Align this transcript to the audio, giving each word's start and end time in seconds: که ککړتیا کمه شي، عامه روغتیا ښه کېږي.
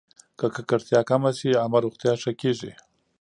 که 0.39 0.45
ککړتیا 0.55 1.01
کمه 1.09 1.31
شي، 1.39 1.51
عامه 1.61 1.79
روغتیا 1.85 2.13
ښه 2.21 2.31
کېږي. 2.41 2.71